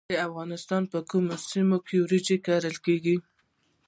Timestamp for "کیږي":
2.85-3.15